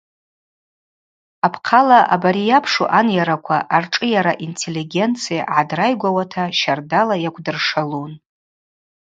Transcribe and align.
Апхъала 1.45 1.99
абари 2.13 2.43
йапшу 2.49 2.83
анйараква 2.99 3.57
аршӏыйара 3.75 4.33
интеллигенция 4.45 5.41
гӏадрайгвауата 5.53 6.43
щардала 6.59 7.15
йакӏвдыршалун. 7.23 8.11